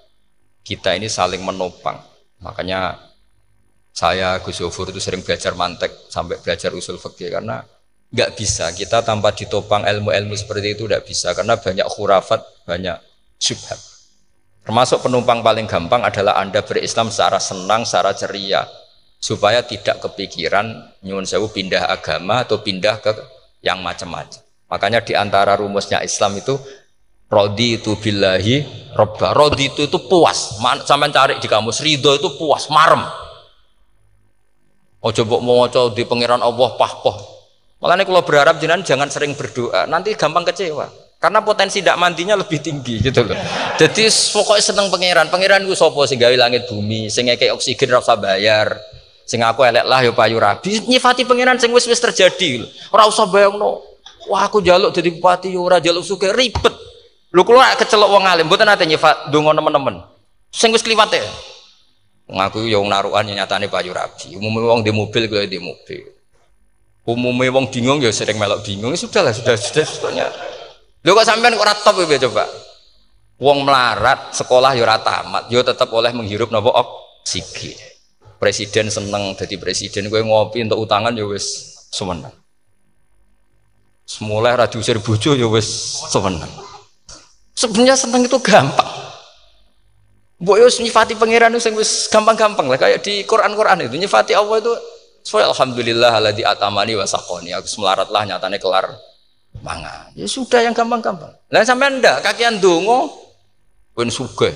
kita 0.63 0.95
ini 0.95 1.11
saling 1.11 1.43
menopang. 1.43 1.99
Makanya 2.47 2.95
saya 3.91 4.39
Gus 4.39 4.63
Yofur 4.63 4.95
itu 4.95 5.03
sering 5.03 5.27
belajar 5.27 5.59
mantek 5.59 5.91
sampai 6.07 6.39
belajar 6.39 6.71
usul 6.79 6.95
fikih 6.95 7.35
karena 7.35 7.59
nggak 8.11 8.39
bisa 8.39 8.71
kita 8.71 9.03
tanpa 9.03 9.35
ditopang 9.35 9.83
ilmu-ilmu 9.83 10.35
seperti 10.39 10.79
itu 10.79 10.87
tidak 10.87 11.07
bisa 11.07 11.35
karena 11.35 11.59
banyak 11.59 11.87
khurafat, 11.91 12.43
banyak 12.67 12.99
syubhat. 13.39 13.79
Termasuk 14.65 15.05
penumpang 15.05 15.41
paling 15.41 15.65
gampang 15.65 16.05
adalah 16.05 16.37
Anda 16.39 16.61
berislam 16.61 17.09
secara 17.09 17.41
senang, 17.41 17.89
secara 17.89 18.13
ceria 18.13 18.63
supaya 19.21 19.61
tidak 19.61 20.01
kepikiran 20.01 20.97
nyuwun 21.05 21.29
sewu 21.29 21.53
pindah 21.53 21.93
agama 21.93 22.41
atau 22.49 22.65
pindah 22.65 23.05
ke 23.05 23.13
yang 23.61 23.85
macam-macam. 23.85 24.41
Makanya 24.73 25.05
di 25.05 25.13
antara 25.13 25.61
rumusnya 25.61 26.01
Islam 26.01 26.41
itu 26.41 26.57
rodi 27.29 27.77
itu 27.77 28.01
billahi 28.01 28.65
robba. 28.97 29.37
Rodi 29.37 29.69
itu 29.69 29.85
itu 29.85 29.99
puas. 30.09 30.57
Sampai 30.89 31.13
cari 31.13 31.37
di 31.37 31.47
kamus 31.47 31.85
ridho 31.85 32.17
itu 32.17 32.33
puas, 32.41 32.73
marem. 32.73 33.05
Oh 35.01 35.13
coba 35.13 35.37
mau 35.41 35.65
di 35.93 36.03
pangeran 36.09 36.41
Allah 36.41 36.71
pahpoh. 36.81 37.17
Makanya 37.81 38.05
kalau 38.05 38.21
berharap 38.25 38.61
jangan 38.61 39.09
sering 39.09 39.33
berdoa, 39.33 39.89
nanti 39.89 40.13
gampang 40.13 40.45
kecewa. 40.45 40.85
Karena 41.21 41.45
potensi 41.45 41.85
tidak 41.85 42.01
mandinya 42.01 42.33
lebih 42.33 42.65
tinggi 42.65 42.97
gitu 42.97 43.21
loh. 43.29 43.37
Jadi 43.77 44.09
pokoknya 44.09 44.65
seneng 44.65 44.89
pangeran. 44.89 45.29
Pangeran 45.29 45.69
gue 45.69 45.77
sopo 45.77 46.09
sing 46.09 46.17
gawe 46.17 46.33
langit 46.33 46.65
bumi, 46.65 47.13
sing 47.13 47.29
kayak 47.29 47.61
oksigen 47.61 47.93
rasa 47.93 48.17
bayar. 48.17 48.81
Sing 49.29 49.45
aku 49.45 49.69
elek 49.69 49.85
lah 49.85 50.01
yo 50.01 50.17
payu 50.17 50.41
rabi. 50.41 50.81
Nyifati 50.81 51.29
pangeran 51.29 51.61
sing 51.61 51.77
wis 51.77 51.85
wis 51.85 52.01
terjadi. 52.01 52.65
Ora 52.89 53.05
usah 53.05 53.29
bayangno. 53.29 53.85
Wah 54.33 54.49
aku 54.49 54.65
jaluk 54.65 54.97
jadi 54.97 55.13
bupati 55.13 55.53
ora 55.61 55.77
jaluk 55.77 56.01
suke 56.01 56.33
ribet. 56.33 56.73
Lu 57.37 57.45
keluar 57.45 57.77
kecelok 57.77 58.11
wong 58.11 58.25
alim, 58.25 58.49
mboten 58.49 58.65
nate 58.65 58.89
nyifat 58.89 59.29
donga 59.29 59.53
teman-teman. 59.53 60.01
Sing 60.49 60.73
wis 60.73 60.81
ya. 60.89 61.31
Ngaku 62.33 62.65
yo 62.65 62.81
narukan 62.89 63.29
nyatane 63.29 63.69
payu 63.69 63.93
rabi. 63.93 64.41
Umumnya 64.41 64.73
wong 64.73 64.81
di 64.81 64.91
mobil 64.91 65.29
gue 65.29 65.45
di 65.45 65.61
mobil. 65.61 66.01
Umumnya 67.05 67.53
wong 67.53 67.69
bingung 67.69 68.01
ya 68.01 68.09
sering 68.09 68.41
melok 68.41 68.65
bingung. 68.65 68.97
Ya 68.97 68.99
sudah 69.05 69.21
lah, 69.21 69.37
sudah 69.37 69.53
sudah 69.53 69.85
sebetulnya. 69.85 70.27
Lu 71.01 71.17
kok 71.17 71.25
sampean 71.25 71.57
kok 71.57 71.65
ora 71.65 71.75
top 71.77 72.05
ya 72.05 72.19
coba. 72.29 72.45
Wong 73.41 73.65
melarat 73.65 74.37
sekolah 74.37 74.77
yo 74.77 74.85
ora 74.85 75.01
tamat, 75.01 75.49
yo 75.49 75.65
tetap 75.65 75.89
oleh 75.97 76.13
menghirup 76.13 76.53
nopo 76.53 76.77
oksigen. 76.77 77.73
Presiden 78.37 78.93
seneng 78.93 79.33
jadi 79.37 79.57
presiden 79.57 80.13
gue 80.13 80.21
ngopi 80.21 80.61
untuk 80.61 80.85
utangan 80.85 81.17
yo 81.17 81.33
wis 81.33 81.77
semenang. 81.89 82.33
Semulai 84.05 84.53
ra 84.53 84.69
diusir 84.69 85.01
bojo 85.01 85.33
ya 85.33 85.49
wis 85.49 85.69
seneng. 86.13 86.53
Sebenarnya 87.57 87.97
seneng 87.97 88.29
itu 88.29 88.37
gampang. 88.45 88.89
Mbok 90.41 90.57
yo 90.57 90.69
nyifati 90.69 91.17
pangeran 91.17 91.57
sing 91.57 91.73
wis 91.77 92.13
gampang-gampang 92.13 92.69
lah 92.69 92.77
kayak 92.77 93.01
di 93.01 93.25
Quran-Quran 93.25 93.89
itu 93.89 93.97
nyifati 93.97 94.37
Allah 94.37 94.61
itu 94.61 94.73
Soalnya 95.21 95.53
alhamdulillah 95.53 96.33
di 96.33 96.41
atamani 96.41 96.97
wa 96.97 97.05
saqoni. 97.05 97.53
Aku 97.53 97.69
semelarat 97.69 98.09
lah 98.09 98.25
nyatane 98.25 98.57
kelar 98.57 98.89
mangan. 99.59 100.15
Ya 100.15 100.31
sudah 100.31 100.63
yang 100.63 100.73
gampang-gampang. 100.73 101.35
Lah 101.51 101.63
sampean 101.67 101.99
ndak 101.99 102.23
kakian 102.23 102.63
dongo 102.63 103.11
pun 103.91 104.07
sugih. 104.07 104.55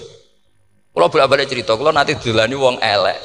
Kula 0.94 1.10
bolak-balik 1.10 1.50
cerita, 1.50 1.74
kula 1.74 1.90
nanti 1.90 2.14
dilani 2.14 2.54
wong 2.54 2.78
elek. 2.78 3.18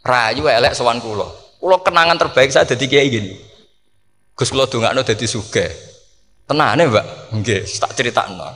Rayu 0.00 0.48
elek 0.48 0.72
sowan 0.72 1.04
kula. 1.04 1.28
Kula 1.60 1.84
kenangan 1.84 2.16
terbaik 2.16 2.48
saya 2.48 2.64
dadi 2.64 2.88
kiai 2.88 3.12
gini. 3.12 3.36
Gus 4.32 4.48
kula 4.48 4.64
dongakno 4.64 5.04
dadi 5.04 5.28
sugih. 5.28 5.68
Tenane, 6.48 6.88
Mbak? 6.88 7.06
Nggih, 7.36 7.62
tak 7.78 7.92
critakno. 7.94 8.48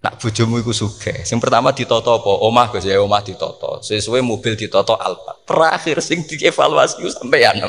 Nak 0.00 0.14
bojomu 0.18 0.56
iku 0.58 0.72
sugih. 0.72 1.22
Sing 1.28 1.36
pertama 1.36 1.70
ditoto 1.76 2.16
apa? 2.16 2.32
Omah 2.48 2.72
Gus 2.72 2.88
ya, 2.88 2.96
omah 2.98 3.20
ditoto. 3.20 3.84
Sesuai 3.84 4.24
mobil 4.24 4.56
ditoto 4.56 4.96
Alfa. 4.96 5.36
Terakhir 5.44 6.00
sing 6.00 6.24
dievaluasi 6.24 7.04
sampean. 7.12 7.60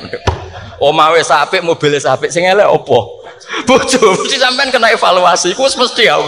Omah 0.79 1.19
wis 1.19 1.27
apik, 1.27 1.59
mobil 1.59 1.99
wis 1.99 2.07
apik. 2.07 2.31
Sing 2.31 2.47
elek 2.47 2.65
apa? 2.65 2.99
Bojo 3.63 4.19
mesti 4.19 4.37
sampean 4.39 4.69
kena 4.73 4.91
evaluasi. 4.93 5.55
Ku 5.55 5.63
mesti 5.65 6.03
ya. 6.07 6.19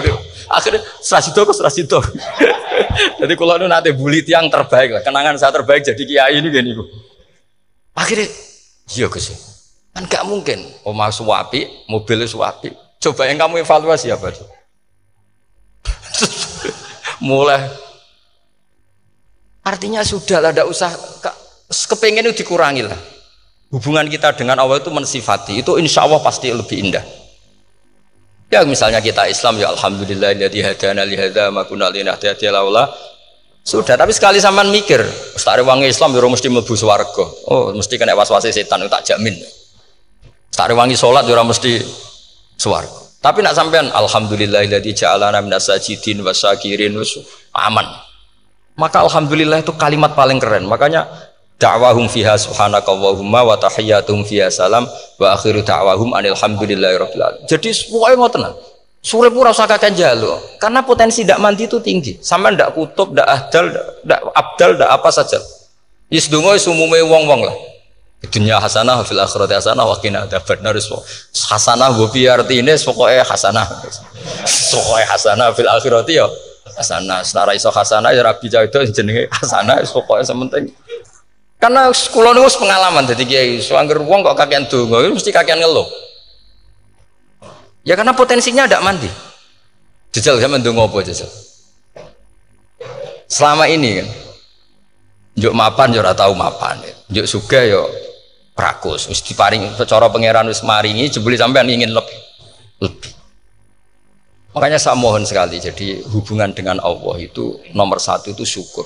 Akhirnya 0.52 0.84
serasido 1.00 1.48
ku 1.48 1.54
serasido. 1.56 2.00
Jadi 2.92 3.34
kalau 3.40 3.56
nu 3.56 3.68
nanti 3.72 3.96
bully 3.96 4.22
tiang 4.26 4.52
terbaik 4.52 4.90
lah, 4.92 5.02
kenangan 5.02 5.40
saya 5.40 5.56
terbaik 5.56 5.82
jadi 5.86 6.04
kiai 6.04 6.38
ini 6.44 6.50
gini 6.52 6.72
Akhirnya, 7.96 8.28
iya 8.96 9.08
Gus. 9.08 9.32
Kan 9.92 10.08
gak 10.08 10.24
mungkin. 10.24 10.64
Omah 10.88 11.12
suwapi, 11.12 11.88
mobil 11.92 12.24
suwapi. 12.24 12.72
Coba 13.02 13.28
yang 13.28 13.36
kamu 13.40 13.68
evaluasi 13.68 14.08
apa 14.08 14.32
tuh? 14.32 14.48
Mulai. 17.28 17.68
Artinya 19.62 20.02
sudah 20.02 20.40
lah, 20.40 20.52
tidak 20.56 20.72
usah. 20.72 20.92
Kepengen 21.72 22.28
itu 22.32 22.44
dikurangi 22.44 22.88
lah. 22.88 23.00
Hubungan 23.72 24.06
kita 24.12 24.36
dengan 24.36 24.60
Allah 24.60 24.84
itu 24.84 24.92
mensifati. 24.92 25.64
Itu 25.64 25.80
insya 25.80 26.04
Allah 26.04 26.20
pasti 26.20 26.52
lebih 26.52 26.78
indah. 26.92 27.04
Ya 28.52 28.68
misalnya 28.68 29.00
kita 29.00 29.32
Islam 29.32 29.64
ya 29.64 29.72
Alhamdulillah 29.72 30.36
jadi 30.36 30.60
hadana 30.60 31.08
li 31.08 31.16
hadza 31.16 31.48
ma 31.56 31.64
kunna 31.64 31.88
linahtadiya 31.88 32.52
laula 32.52 32.92
sudah 33.64 33.96
tapi 33.96 34.12
sekali 34.12 34.44
sampean 34.44 34.68
mikir 34.76 35.00
Ustaz 35.40 35.64
wangi 35.64 35.88
Islam 35.88 36.12
ya 36.12 36.28
mesti 36.28 36.52
mlebu 36.52 36.76
swarga 36.76 37.24
oh 37.48 37.72
mesti 37.72 37.96
kena 37.96 38.12
was-wasi 38.12 38.52
setan 38.52 38.84
tak 38.92 39.08
jamin 39.08 39.40
Tak 40.52 40.68
rewangi 40.68 41.00
sholat 41.00 41.24
ya 41.24 41.40
mesti 41.42 41.80
suar. 42.60 42.84
Tapi 43.24 43.40
nak 43.40 43.56
sampean 43.56 43.88
alhamdulillah 43.88 44.68
alladzi 44.68 44.92
ja'alana 45.06 45.40
minas 45.40 45.72
sajidin 45.72 46.20
wasakirin 46.28 47.00
aman. 47.56 47.88
Maka 48.76 49.00
alhamdulillah 49.06 49.64
itu 49.64 49.72
kalimat 49.80 50.12
paling 50.12 50.44
keren. 50.44 50.68
Makanya 50.68 51.08
da'wahum 51.62 52.10
fiha 52.10 52.34
subhanakallahumma 52.42 53.46
wa 53.46 53.54
tahiyyatuhum 53.62 54.26
fiha 54.26 54.50
salam 54.50 54.90
wa 55.22 55.28
akhiru 55.38 55.62
da'wahum 55.62 56.18
anil 56.18 56.34
hamdulillahi 56.34 56.98
rabbil 56.98 57.22
alamin. 57.22 57.46
Jadi 57.46 57.70
semuanya 57.70 58.26
tenang. 58.34 58.56
Surip 59.02 59.34
ora 59.34 59.50
usah 59.50 59.66
kakek 59.66 59.98
jalo, 59.98 60.38
karena 60.62 60.86
potensi 60.86 61.26
tidak 61.26 61.42
mandi 61.42 61.66
itu 61.66 61.82
tinggi. 61.82 62.22
Sama 62.22 62.54
ndak 62.54 62.78
kutub, 62.78 63.18
ndak 63.18 63.26
ahdal, 63.26 63.74
ndak 64.06 64.20
abdal, 64.38 64.78
ndak 64.78 64.90
apa 64.94 65.10
saja. 65.10 65.42
Yes 66.14 66.30
dongo 66.30 66.54
umume 66.54 67.02
wong-wong 67.02 67.42
lah. 67.50 67.56
Dunia 68.30 68.62
hasanah 68.62 69.02
fil 69.02 69.18
akhirati 69.18 69.58
hasanah 69.58 69.82
wa 69.90 69.98
qina 69.98 70.30
adzabannar. 70.30 70.78
Hasanah 71.34 71.90
gue 71.98 72.08
pi 72.14 72.30
artine 72.30 72.78
pokoke 72.78 73.26
hasanah. 73.26 73.66
Pokoke 74.70 75.04
hasanah 75.10 75.50
fil 75.58 75.66
akhirati 75.66 76.22
ya 76.22 76.30
hasanah. 76.78 77.26
Senara 77.26 77.58
iso 77.58 77.74
hasanah 77.74 78.14
ya 78.14 78.22
rabi 78.22 78.54
itu 78.54 78.78
jenenge 78.94 79.26
hasanah 79.34 79.82
pokoke 79.90 80.22
sementing. 80.22 80.70
Karena 81.62 81.94
kula 81.94 82.34
niku 82.34 82.66
pengalaman 82.66 83.06
dadi 83.06 83.22
kiai, 83.22 83.62
so 83.62 83.78
angger 83.78 84.02
wong 84.02 84.26
kok 84.26 84.34
kakean 84.34 84.66
donga 84.66 85.06
mesti 85.14 85.30
kakean 85.30 85.62
ngeluh. 85.62 85.86
Ya 87.86 87.94
karena 87.94 88.18
potensinya 88.18 88.66
tidak 88.66 88.82
mandi. 88.82 89.10
Jajal 90.10 90.42
sama 90.42 90.58
ndonga 90.58 90.90
apa 90.90 90.98
jajal? 91.06 91.30
Selama 93.30 93.70
ini 93.70 94.02
kan 94.02 94.10
mapan 95.54 95.94
ora 95.94 96.18
tau 96.18 96.34
mapan. 96.34 96.82
Juk 97.14 97.30
suga 97.30 97.62
yo 97.62 97.86
prakus. 98.58 99.06
Wis 99.06 99.22
diparing 99.22 99.62
cara 99.86 100.10
pangeran 100.10 100.50
wis 100.50 100.66
maringi 100.66 101.14
jebule 101.14 101.38
sampean 101.38 101.70
ingin 101.70 101.94
lebih. 101.94 102.20
Lebih. 102.82 103.14
Makanya 104.52 104.82
saya 104.82 105.00
mohon 105.00 105.24
sekali, 105.24 105.64
jadi 105.64 106.04
hubungan 106.12 106.52
dengan 106.52 106.76
Allah 106.84 107.16
itu 107.24 107.62
nomor 107.72 108.04
satu 108.04 108.36
itu 108.36 108.44
syukur. 108.44 108.84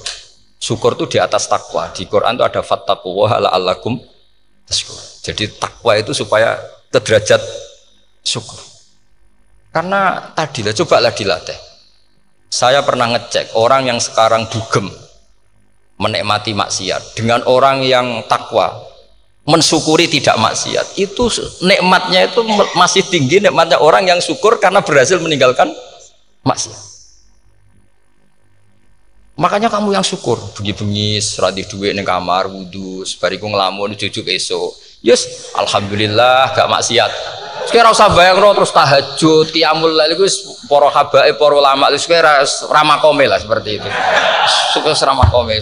Syukur 0.59 0.97
itu 0.97 1.05
di 1.15 1.17
atas 1.21 1.45
takwa. 1.45 1.91
Di 1.93 2.09
Quran 2.09 2.39
itu 2.39 2.43
ada 2.45 2.61
fattaquwa 2.65 3.37
la'allakum 3.37 3.99
tashkur. 4.65 4.97
Jadi 5.25 5.51
takwa 5.55 5.93
itu 5.97 6.11
supaya 6.15 6.57
ke 6.89 6.99
derajat 7.01 7.41
syukur. 8.25 8.57
Karena 9.69 10.31
tadilah, 10.33 10.71
cobalah 10.71 11.11
dilatih. 11.11 11.57
Saya 12.47 12.79
pernah 12.87 13.11
ngecek 13.11 13.57
orang 13.59 13.91
yang 13.91 13.99
sekarang 13.99 14.47
dugem 14.47 14.87
menikmati 15.99 16.51
maksiat 16.51 17.15
dengan 17.15 17.43
orang 17.47 17.83
yang 17.83 18.23
takwa 18.27 18.83
mensyukuri 19.47 20.09
tidak 20.09 20.35
maksiat 20.41 20.97
itu 20.99 21.29
nikmatnya 21.63 22.27
itu 22.27 22.41
masih 22.75 23.05
tinggi 23.07 23.39
nikmatnya 23.39 23.79
orang 23.79 24.03
yang 24.03 24.19
syukur 24.19 24.59
karena 24.59 24.83
berhasil 24.83 25.21
meninggalkan 25.21 25.71
maksiat 26.43 26.84
makanya 29.35 29.67
kamu 29.67 29.91
yang 29.91 30.03
syukur 30.03 30.39
bengi-bengi 30.55 31.19
seradi 31.19 31.67
duit 31.67 31.91
ning 31.91 32.07
kamar 32.07 32.47
wudhu 32.47 33.03
sebariku 33.03 33.51
ngelamun 33.51 33.95
cucu 33.99 34.23
esok 34.23 34.71
yes 35.03 35.51
alhamdulillah 35.59 36.55
gak 36.55 36.71
maksiat 36.71 37.11
Sekira 37.65 37.89
usah 37.89 38.13
bayang 38.13 38.37
roh 38.37 38.53
terus 38.53 38.69
tahajud, 38.69 39.49
kiamul 39.49 39.89
lail 39.89 40.13
itu 40.13 40.29
poro 40.69 40.85
habae, 40.85 41.33
poro 41.33 41.57
lama 41.57 41.89
itu 41.89 42.05
sekira 42.05 42.45
ramah 42.69 43.01
kome 43.01 43.25
lah 43.25 43.41
seperti 43.41 43.81
itu. 43.81 43.89
Suka 44.77 44.93
ramah 45.01 45.25
kome. 45.33 45.57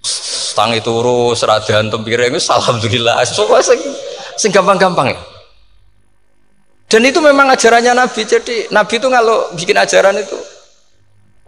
Stang 0.00 0.72
itu 0.72 0.88
turu, 0.88 1.36
seradahan 1.36 1.92
tempiring 1.92 2.40
alhamdulillah. 2.40 3.20
Suka 3.28 3.60
sing 3.60 3.80
sing 4.40 4.48
gampang-gampang 4.48 5.12
ya. 5.12 5.20
Dan 6.88 7.04
itu 7.04 7.20
memang 7.20 7.52
ajarannya 7.52 7.92
Nabi. 7.92 8.24
Jadi 8.24 8.72
Nabi 8.72 8.96
itu 8.96 9.06
kalau 9.12 9.52
bikin 9.54 9.76
ajaran 9.76 10.16
itu 10.16 10.40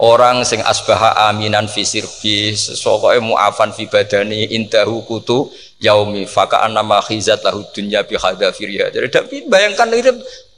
orang 0.02 0.42
sing 0.42 0.58
asbaha 0.66 1.30
aminan 1.30 1.70
fi 1.70 1.86
sirbi 1.86 2.58
sokoe 2.58 3.22
mu'afan 3.22 3.70
fi 3.70 3.86
badani 3.86 4.50
indahu 4.50 5.06
kutu 5.06 5.46
yaumi 5.78 6.26
faka 6.26 6.66
nama 6.66 6.98
khizat 6.98 7.46
lahu 7.46 7.62
dunya 7.70 8.02
bi 8.02 8.18
hadafiriha 8.18 8.90
jadi 8.90 9.06
tapi 9.06 9.46
bayangkan 9.46 9.94
itu 9.94 10.10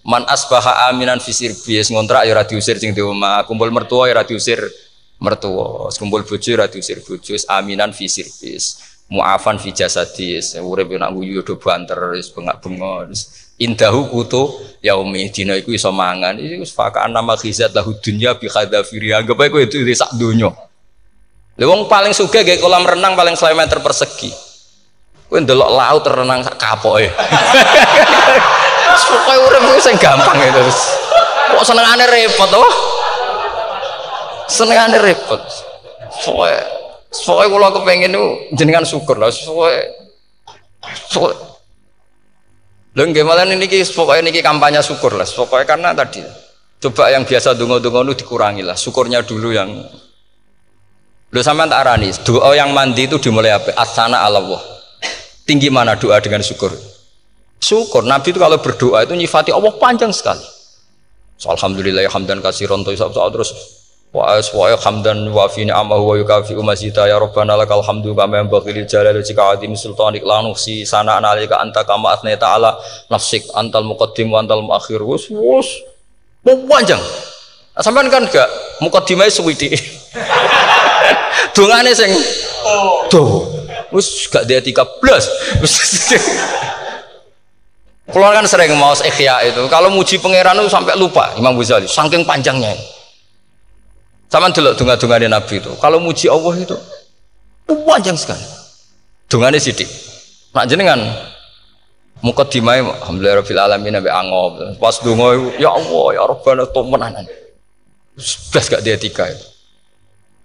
man 0.08 0.24
asbaha 0.24 0.88
aminan 0.88 1.20
fi 1.20 1.36
sirbi 1.36 1.76
ngontrak 1.92 2.24
ya 2.24 2.32
ora 2.32 2.48
diusir 2.48 2.80
sing 2.80 2.96
di 2.96 3.04
omah 3.04 3.44
kumpul 3.44 3.68
mertua 3.68 4.08
ya 4.08 4.16
ora 4.16 4.24
diusir 4.24 4.64
mertua 5.20 5.92
kumpul 5.92 6.24
bojo 6.24 6.48
ya 6.48 6.64
ora 6.64 6.66
diusir 6.72 7.04
bojo 7.04 7.36
aminan 7.52 7.92
fi 7.92 8.08
sirbis 8.08 8.80
mu'afan 9.12 9.60
fi 9.60 9.76
jasadis 9.76 10.56
urip 10.56 10.88
nak 10.96 11.12
guyu 11.12 11.44
do 11.44 11.60
banter 11.60 12.16
wis 12.16 12.32
bengak-bengok 12.32 13.12
indahu 13.64 14.12
kutu 14.12 14.52
yaumi 14.84 15.32
dina 15.32 15.56
iku 15.56 15.72
iso 15.72 15.88
mangan. 15.88 16.36
Iku 16.36 16.68
fakaan 16.68 17.16
nama 17.16 17.32
khizat 17.34 17.72
lahu 17.72 17.96
dunya 17.98 18.36
bi 18.36 18.52
khadafiri. 18.52 19.16
Anggap 19.16 19.40
ae 19.40 19.48
kowe 19.48 19.64
itu 19.64 19.80
sak 19.96 20.12
donya. 20.20 20.52
Lha 21.56 21.64
wong 21.64 21.88
paling 21.88 22.12
sugih 22.12 22.44
gawe 22.44 22.60
kolam 22.60 22.84
renang 22.84 23.16
paling 23.16 23.34
1 23.34 23.56
meter 23.56 23.80
persegi. 23.80 24.30
Kowe 25.26 25.40
ndelok 25.40 25.70
laut 25.72 26.04
renang 26.04 26.44
sak 26.44 26.60
kapoke. 26.60 27.08
Pokoke 28.94 29.34
urip 29.50 29.82
sing 29.82 29.98
gampang 29.98 30.38
itu 30.38 30.62
kok 31.54 31.66
senengane 31.66 32.06
repot 32.06 32.46
oh 32.54 32.74
senengane 34.46 35.02
repot. 35.02 35.42
Pokoke 36.22 36.54
pokoke 37.10 37.46
kula 37.50 37.74
kepengin 37.74 38.14
niku 38.14 38.54
jenengan 38.54 38.86
syukur 38.86 39.18
lah 39.18 39.34
pokoke 39.34 39.90
Lho 42.94 43.02
nggih 43.10 43.26
malah 43.26 43.42
niki 43.42 43.82
pokoknya 43.90 44.30
niki 44.30 44.38
kampanye 44.38 44.78
syukur 44.78 45.18
lah. 45.18 45.26
Pokoknya 45.26 45.66
karena 45.66 45.90
tadi 45.90 46.22
coba 46.78 47.10
yang 47.10 47.26
biasa 47.26 47.58
dungo-dungo 47.58 48.06
itu 48.14 48.22
dikurangi 48.22 48.62
lah. 48.62 48.78
Syukurnya 48.78 49.26
dulu 49.26 49.50
yang 49.50 49.70
Lho 51.34 51.42
sampean 51.42 51.66
tak 51.66 51.82
arani, 51.82 52.14
doa 52.22 52.54
yang 52.54 52.70
mandi 52.70 53.10
itu 53.10 53.18
dimulai 53.18 53.50
apa? 53.50 53.74
Asana 53.74 54.22
Allah. 54.22 54.62
Tinggi 55.42 55.66
mana 55.66 55.98
doa 55.98 56.22
dengan 56.22 56.38
syukur? 56.46 56.70
Syukur. 57.58 58.06
Nabi 58.06 58.30
itu 58.30 58.38
kalau 58.38 58.62
berdoa 58.62 59.02
itu 59.02 59.18
nyifati 59.18 59.50
Allah 59.50 59.74
panjang 59.74 60.14
sekali. 60.14 60.46
So, 61.34 61.50
Alhamdulillah 61.50 62.06
hamdan 62.06 62.38
kasiron 62.38 62.86
terus 62.86 63.50
wa 64.14 64.38
aswa 64.38 64.70
hamdan 64.78 65.26
wa 65.34 65.50
fi 65.50 65.66
ni'amahu 65.66 66.06
wa 66.06 66.14
yukafi 66.14 66.54
umasita 66.54 67.10
ya 67.10 67.18
rabbana 67.18 67.58
lakal 67.58 67.82
hamdu 67.82 68.14
kama 68.14 68.38
yanbaghi 68.38 68.70
lil 68.70 68.86
jalali 68.86 69.18
wajhika 69.18 69.58
adim 69.58 69.74
sultanik. 69.74 70.22
La 70.22 70.38
nuhsi 70.38 70.86
sana 70.86 71.18
analika 71.18 71.58
anta 71.58 71.82
kama 71.82 72.14
atna 72.14 72.30
ta'ala. 72.38 72.78
Nafsik 73.10 73.42
antal 73.58 73.82
muqaddim 73.82 74.30
wa 74.30 74.38
antal 74.38 74.62
muakhir. 74.62 75.02
Wus 75.02 75.26
wus. 75.34 75.66
Panjang. 76.46 77.02
Nah, 77.74 77.82
sampean 77.82 78.06
kan 78.06 78.22
gak 78.30 78.46
muqaddimai 78.78 79.26
suwiti 79.26 79.74
dongane 81.58 81.90
sing 81.90 82.14
tuh 83.10 83.50
wis 83.90 84.30
gak 84.30 84.46
dia 84.46 84.62
tiga 84.62 84.86
belas. 85.02 85.26
Keluar 88.14 88.30
kan 88.30 88.46
sering 88.46 88.78
mau 88.78 88.94
ikhya 88.94 89.42
itu. 89.50 89.66
Kalau 89.66 89.90
muji 89.90 90.22
pangeran 90.22 90.54
itu 90.62 90.70
sampai 90.70 90.94
lupa 90.94 91.34
Imam 91.34 91.58
Ghazali. 91.58 91.90
Saking 91.90 92.22
panjangnya 92.22 92.93
sama 94.34 94.50
dulu 94.50 94.74
dunga-dungane 94.74 95.30
Nabi 95.30 95.62
itu. 95.62 95.70
Kalau 95.78 96.02
muji 96.02 96.26
Allah 96.26 96.58
itu 96.58 96.74
panjang 97.86 98.18
sekali. 98.18 98.42
Dungane 99.30 99.62
sidik. 99.62 99.86
Nak 100.50 100.66
jenengan 100.66 100.98
mukadimah 102.18 102.82
alhamdulillah 102.82 103.46
rabbil 103.46 103.62
alamin 103.62 103.94
nabi 103.94 104.10
angob. 104.10 104.58
Pas 104.82 104.98
donga 104.98 105.54
ya 105.54 105.70
Allah 105.70 106.06
ya 106.18 106.22
Rabbana 106.26 106.66
menanan. 106.66 107.24
Sudah 108.18 108.62
gak 108.74 108.82
dia 108.82 108.98
tiga 108.98 109.30
itu. 109.30 109.46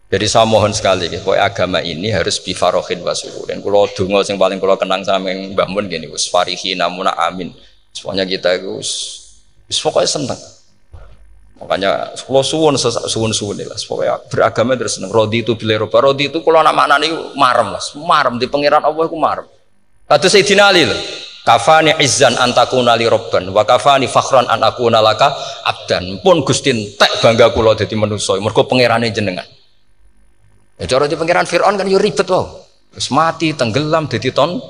Jadi 0.10 0.26
saya 0.26 0.42
mohon 0.50 0.74
sekali, 0.74 1.06
ya, 1.06 1.22
agama 1.38 1.86
ini 1.86 2.10
harus 2.10 2.42
bifarohin 2.42 3.06
wasuhu. 3.06 3.46
Dan 3.46 3.62
kalau 3.62 3.86
dungo 3.94 4.26
yang 4.26 4.42
paling 4.42 4.58
kalau 4.58 4.74
kenang 4.74 5.06
sama 5.06 5.30
yang 5.30 5.54
bangun 5.54 5.86
gini, 5.86 6.10
us 6.10 6.26
farihi 6.26 6.74
namuna 6.74 7.14
amin. 7.14 7.54
Semuanya 7.94 8.26
kita 8.26 8.58
itu, 8.58 8.82
pokoknya 9.70 10.10
seneng. 10.10 10.42
Makanya 11.60 12.16
kalau 12.16 12.40
suwun 12.40 12.80
suwun 12.80 13.36
suwun 13.36 13.60
lah, 13.60 13.76
supaya 13.76 14.16
beragama 14.32 14.80
terus 14.80 14.96
seneng. 14.96 15.12
Rodi 15.12 15.44
itu 15.44 15.60
bila 15.60 15.76
roba, 15.76 16.00
rodi 16.00 16.32
itu 16.32 16.40
kalau 16.40 16.64
nama 16.64 16.88
anak 16.88 17.04
ini 17.04 17.12
marem 17.36 17.76
lah, 17.76 17.84
marem 18.00 18.40
di 18.40 18.48
pangeran 18.48 18.80
Allah 18.80 19.04
itu 19.04 19.18
marem. 19.20 19.44
Kata 20.08 20.32
Sayyidina 20.32 20.72
Ali 20.72 20.88
lah, 20.88 20.96
kafani 21.44 21.92
izzan 22.00 22.40
antakuna 22.40 22.96
li 22.96 23.12
robban, 23.12 23.52
wa 23.52 23.68
kafani 23.68 24.08
fakhran 24.08 24.48
an 24.48 24.64
akuna 24.64 25.04
laka 25.04 25.36
abdan. 25.68 26.24
Pun 26.24 26.48
gustin 26.48 26.96
tek 26.96 27.20
bangga 27.20 27.52
kulo 27.52 27.76
jadi 27.76 27.92
manusia, 28.00 28.40
mereka 28.40 28.64
pangerannya 28.64 29.12
jenengan. 29.12 29.46
Ya 30.80 30.88
cara 30.88 31.12
di 31.12 31.20
pangeran 31.20 31.44
Fir'aun 31.44 31.76
kan 31.76 31.92
yo 31.92 32.00
ribet 32.00 32.24
wow. 32.32 32.56
Terus 32.96 33.12
mati, 33.12 33.52
tenggelam, 33.52 34.08
jadi 34.08 34.32
ton. 34.32 34.64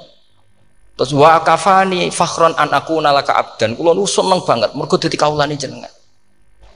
Terus 0.98 1.14
wa 1.14 1.38
kafani 1.46 2.10
fakhran 2.10 2.58
an 2.58 2.74
akuna 2.74 3.14
laka 3.14 3.38
abdan. 3.38 3.78
Kulo 3.78 3.94
nu 3.94 4.10
seneng 4.10 4.42
banget, 4.42 4.74
mereka 4.74 4.98
jadi 4.98 5.16
kaulani 5.22 5.54
jenengan. 5.54 5.94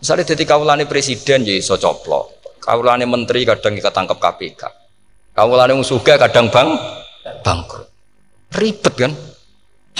Misalnya 0.03 0.35
jadi 0.35 0.43
kaulane 0.43 0.83
presiden 0.83 1.47
jadi 1.47 1.63
so 1.63 1.79
coplok, 1.79 2.59
kaulane 2.59 3.07
menteri 3.07 3.47
kadang 3.47 3.79
ketangkep 3.79 4.19
KPK, 4.19 4.61
kaulane 5.31 5.79
musuga 5.79 6.19
kadang 6.19 6.51
bang 6.51 6.75
bangkrut, 7.39 7.87
ribet 8.51 8.93
kan? 8.99 9.15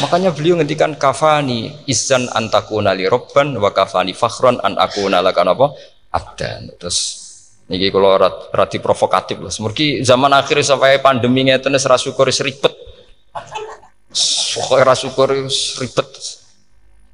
Makanya 0.03 0.35
beliau 0.35 0.59
ngendikan 0.59 0.99
kafani 0.99 1.87
izan 1.87 2.27
antakuna 2.35 2.91
li 2.91 3.07
robban 3.07 3.55
wa 3.55 3.71
kafani 3.71 4.11
fakhron 4.11 4.59
an 4.59 4.75
akuna 4.75 5.23
lakan 5.23 5.55
apa 5.55 5.71
abdan. 6.11 6.75
Terus 6.75 6.97
niki 7.71 7.87
kalau 7.87 8.19
rati 8.51 8.83
provokatif 8.83 9.39
lah. 9.39 9.55
Semerki 9.55 10.03
zaman 10.03 10.35
akhir 10.35 10.67
sampai 10.67 10.99
pandemi 10.99 11.47
ngeten 11.47 11.79
ora 11.79 11.95
syukur 11.95 12.27
ribet. 12.27 12.75
Pokoke 14.51 14.83
ra 14.83 14.99
syukur 14.99 15.31
ribet. 15.79 16.42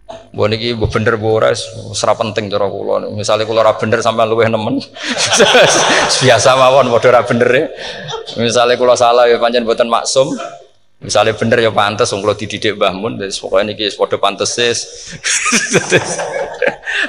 Mbok 0.09 0.47
niki 0.49 0.73
bener 0.77 1.17
ora 1.21 1.53
ora 1.53 2.13
penting 2.17 2.49
cara 2.49 2.65
kula. 2.65 3.09
Misale 3.13 3.45
kula 3.45 3.61
ora 3.61 3.73
bener 3.77 4.01
sampean 4.01 4.29
luwih 4.29 4.49
nemen. 4.49 4.81
Biasa 6.25 6.53
mawon 6.57 6.89
padha 6.93 7.07
ora 7.13 7.21
bener 7.25 7.49
e. 7.53 7.63
Misale 8.37 8.77
kula 8.77 8.97
salah 8.97 9.29
ya 9.29 9.37
pancen 9.41 9.65
mboten 9.65 9.89
maksum. 9.89 10.33
Misalnya 10.99 11.31
bener 11.31 11.63
ya 11.63 11.71
pantas, 11.71 12.11
kalau 12.11 12.35
dididik 12.35 12.75
Mbah 12.75 12.91
Mun, 12.91 13.15
jadi 13.15 13.31
pokoknya 13.31 13.71
niki 13.71 13.87
padha 13.95 14.19
pantes 14.19 14.51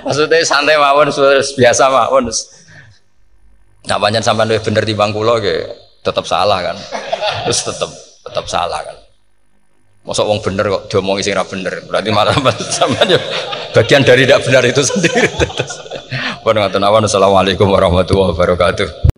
Maksudnya 0.07 0.47
santai 0.47 0.79
mawon, 0.79 1.11
biasa 1.59 1.91
mawon. 1.91 2.31
Nah 3.91 3.99
panjang 3.99 4.23
sampai 4.23 4.63
bener 4.63 4.87
di 4.87 4.95
bangku 4.95 5.27
lo, 5.27 5.43
tetap 6.07 6.23
salah 6.23 6.63
kan, 6.63 6.77
terus 7.43 7.67
tetap 7.67 7.91
tetap 8.23 8.47
salah 8.47 8.79
kan. 8.87 9.10
Masa 10.11 10.27
wong 10.27 10.43
bener 10.43 10.67
kok 10.67 10.91
diomongi 10.91 11.23
sing 11.23 11.39
bener, 11.39 11.87
berarti 11.87 12.11
malah 12.11 12.35
sampean 12.75 13.15
bagian 13.71 14.03
dari 14.03 14.27
tidak 14.27 14.43
benar 14.43 14.67
itu 14.67 14.83
sendiri. 14.83 15.31
Pun 16.43 16.59
ngaten 16.59 16.83
awan, 16.83 17.07
assalamualaikum 17.07 17.71
warahmatullahi 17.71 18.35
wabarakatuh. 18.35 19.10